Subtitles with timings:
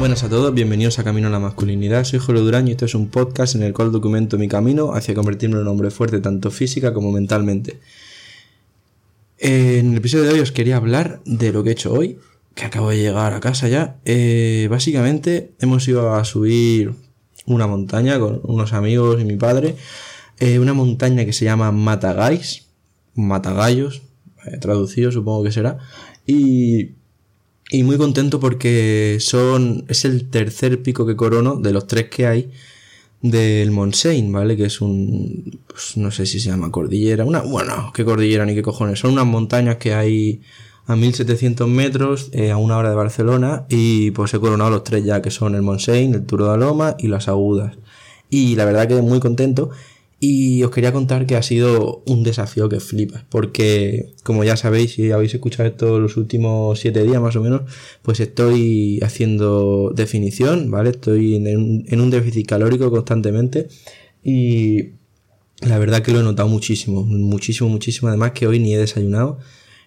[0.00, 2.04] buenas a todos, bienvenidos a Camino a la Masculinidad.
[2.04, 5.14] Soy Jorge Durán y este es un podcast en el cual documento mi camino hacia
[5.14, 7.78] convertirme en un hombre fuerte tanto física como mentalmente.
[9.36, 12.18] En el episodio de hoy os quería hablar de lo que he hecho hoy,
[12.54, 13.98] que acabo de llegar a casa ya.
[14.06, 16.94] Eh, básicamente hemos ido a subir
[17.44, 19.76] una montaña con unos amigos y mi padre.
[20.38, 22.68] Eh, una montaña que se llama Matagais,
[23.16, 24.00] Matagallos,
[24.46, 25.76] eh, traducido supongo que será.
[26.26, 26.99] Y
[27.70, 32.26] y muy contento porque son es el tercer pico que corono de los tres que
[32.26, 32.50] hay
[33.22, 34.56] del Montseny, ¿vale?
[34.56, 38.54] Que es un pues no sé si se llama cordillera, una bueno, qué cordillera ni
[38.54, 40.40] qué cojones, son unas montañas que hay
[40.86, 45.04] a 1700 metros eh, a una hora de Barcelona y pues he coronado los tres
[45.04, 47.78] ya que son el Montseny, el Turo de Loma y las Agudas.
[48.28, 49.70] Y la verdad que muy contento
[50.22, 54.92] y os quería contar que ha sido un desafío que flipas, porque como ya sabéis,
[54.92, 57.62] si habéis escuchado esto los últimos siete días más o menos,
[58.02, 60.90] pues estoy haciendo definición, ¿vale?
[60.90, 63.68] Estoy en un, en un déficit calórico constantemente
[64.22, 64.90] y
[65.62, 68.08] la verdad que lo he notado muchísimo, muchísimo, muchísimo.
[68.08, 69.38] Además que hoy ni he desayunado.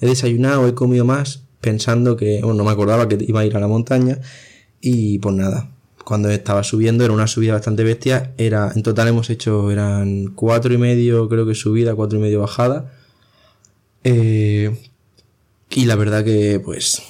[0.00, 3.56] He desayunado, he comido más pensando que, bueno, no me acordaba que iba a ir
[3.56, 4.18] a la montaña
[4.80, 5.72] y pues nada,
[6.10, 8.34] cuando estaba subiendo, era una subida bastante bestia.
[8.36, 12.40] Era, en total hemos hecho, eran cuatro y medio, creo que subida, cuatro y medio
[12.40, 12.90] bajada.
[14.02, 14.76] Eh,
[15.70, 17.00] y la verdad que, pues,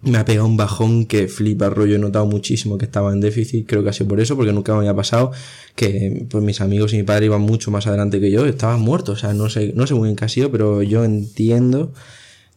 [0.00, 1.96] me ha pegado un bajón que flipa rollo.
[1.96, 3.68] He notado muchísimo que estaba en déficit.
[3.68, 5.32] Creo que ha sido por eso, porque nunca me había pasado
[5.76, 8.46] que pues, mis amigos y mi padre iban mucho más adelante que yo.
[8.46, 9.18] Estaban muertos.
[9.18, 11.92] O sea, no sé, no sé muy bien qué ha sido, pero yo entiendo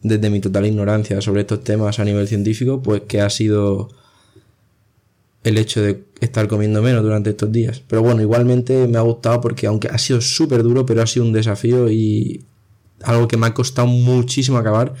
[0.02, 3.90] desde mi total ignorancia sobre estos temas a nivel científico, pues que ha sido
[5.46, 7.80] el hecho de estar comiendo menos durante estos días.
[7.86, 11.24] Pero bueno, igualmente me ha gustado porque aunque ha sido súper duro, pero ha sido
[11.24, 12.44] un desafío y
[13.04, 14.94] algo que me ha costado muchísimo acabar.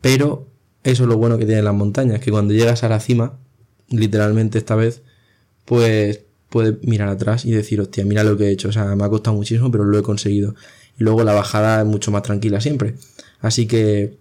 [0.00, 0.46] Pero
[0.82, 3.38] eso es lo bueno que tienen las montañas, que cuando llegas a la cima,
[3.90, 5.02] literalmente esta vez,
[5.66, 8.70] pues puedes mirar atrás y decir, hostia, mira lo que he hecho.
[8.70, 10.54] O sea, me ha costado muchísimo, pero lo he conseguido.
[10.98, 12.94] Y luego la bajada es mucho más tranquila siempre.
[13.40, 14.16] Así que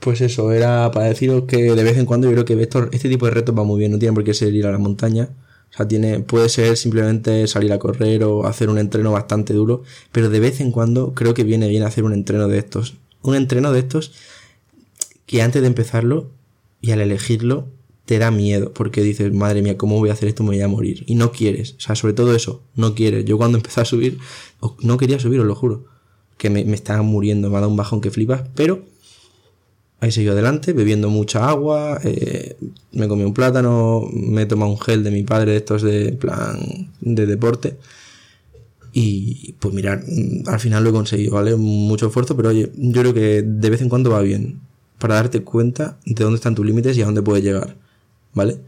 [0.00, 3.26] pues eso, era para deciros que de vez en cuando yo creo que este tipo
[3.26, 5.30] de retos va muy bien, no tiene por qué ser ir a la montaña.
[5.70, 9.82] O sea, tiene, puede ser simplemente salir a correr o hacer un entreno bastante duro,
[10.12, 12.94] pero de vez en cuando creo que viene bien hacer un entreno de estos.
[13.22, 14.12] Un entreno de estos
[15.26, 16.30] que antes de empezarlo
[16.80, 17.66] y al elegirlo
[18.06, 20.42] te da miedo, porque dices, madre mía, ¿cómo voy a hacer esto?
[20.42, 21.04] Me voy a morir.
[21.06, 23.26] Y no quieres, o sea, sobre todo eso, no quieres.
[23.26, 24.18] Yo cuando empecé a subir,
[24.80, 25.84] no quería subir, os lo juro,
[26.38, 28.86] que me, me estaba muriendo, me ha dado un bajón que flipas, pero
[30.00, 32.56] Ahí seguido adelante, bebiendo mucha agua, eh,
[32.92, 36.58] me comí un plátano, me he tomado un gel de mi padre, estos de plan
[37.00, 37.76] de deporte.
[38.92, 41.56] Y pues mirar, mm, al final lo he conseguido, ¿vale?
[41.56, 44.60] Mucho esfuerzo, pero oye, yo creo que de vez en cuando va bien
[44.98, 47.76] para darte cuenta de dónde están tus límites y a dónde puedes llegar,
[48.34, 48.60] ¿vale?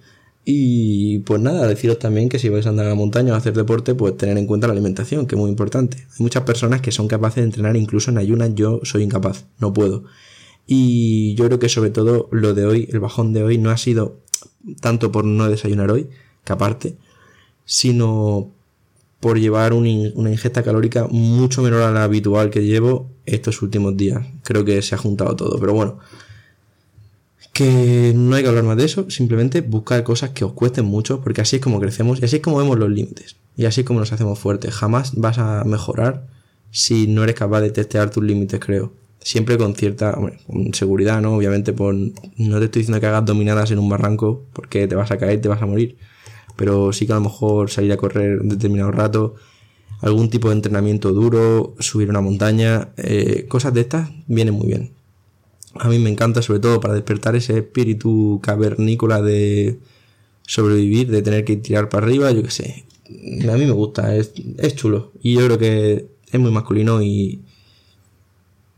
[0.45, 3.39] Y pues nada, deciros también que si vais a andar a la montaña o a
[3.39, 5.99] hacer deporte, pues tener en cuenta la alimentación, que es muy importante.
[5.99, 9.73] Hay muchas personas que son capaces de entrenar incluso en ayunas, yo soy incapaz, no
[9.73, 10.05] puedo.
[10.73, 13.77] Y yo creo que sobre todo lo de hoy, el bajón de hoy, no ha
[13.77, 14.21] sido
[14.81, 16.09] tanto por no desayunar hoy,
[16.45, 16.97] que aparte,
[17.65, 18.53] sino
[19.19, 24.25] por llevar una ingesta calórica mucho menor a la habitual que llevo estos últimos días.
[24.45, 25.99] Creo que se ha juntado todo, pero bueno.
[27.53, 31.21] Que no hay que hablar más de eso, simplemente buscar cosas que os cuesten mucho,
[31.21, 33.35] porque así es como crecemos y así es como vemos los límites.
[33.57, 34.73] Y así es como nos hacemos fuertes.
[34.73, 36.29] Jamás vas a mejorar
[36.71, 40.19] si no eres capaz de testear tus límites, creo siempre con cierta
[40.73, 41.37] seguridad, ¿no?
[41.37, 45.11] Obviamente, por, no te estoy diciendo que hagas dominadas en un barranco porque te vas
[45.11, 45.97] a caer, te vas a morir,
[46.57, 49.35] pero sí que a lo mejor salir a correr un determinado rato,
[50.01, 54.93] algún tipo de entrenamiento duro, subir una montaña, eh, cosas de estas vienen muy bien.
[55.75, 59.79] A mí me encanta sobre todo para despertar ese espíritu cavernícola de
[60.47, 62.85] sobrevivir, de tener que tirar para arriba, yo qué sé.
[63.49, 65.13] A mí me gusta, es, es chulo.
[65.23, 67.43] Y yo creo que es muy masculino y,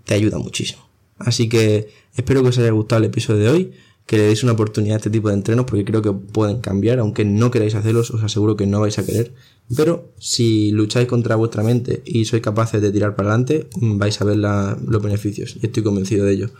[0.04, 0.82] te ayuda muchísimo.
[1.19, 3.72] Así que espero que os haya gustado el episodio de hoy,
[4.06, 6.99] que le deis una oportunidad a este tipo de entrenos porque creo que pueden cambiar,
[6.99, 9.32] aunque no queráis hacerlos, os aseguro que no vais a querer.
[9.76, 14.25] Pero si lucháis contra vuestra mente y sois capaces de tirar para adelante, vais a
[14.25, 16.50] ver los beneficios y estoy convencido de ello.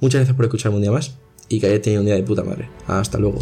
[0.00, 1.16] Muchas gracias por escucharme un día más
[1.48, 2.70] y que hayáis tenido un día de puta madre.
[2.86, 3.40] Hasta luego.